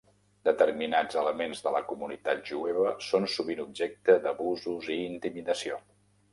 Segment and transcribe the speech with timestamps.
[0.47, 5.83] Determinats elements de la comunitat jueva són sovint objecte d'abusos i intimidació.